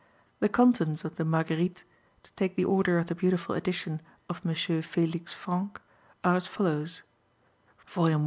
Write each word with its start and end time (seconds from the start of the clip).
The 0.39 0.49
contents 0.49 1.05
of 1.05 1.17
the 1.17 1.23
Marguerites, 1.23 1.83
to 2.23 2.33
take 2.33 2.55
the 2.55 2.65
order 2.65 2.97
of 2.97 3.05
the 3.05 3.13
beautiful 3.13 3.53
edition 3.53 4.01
of 4.29 4.41
M. 4.43 4.53
Félix 4.55 5.29
Frank, 5.31 5.79
are 6.23 6.33
as 6.33 6.47
follows: 6.47 7.03
Volume 7.85 8.19
I. 8.19 8.19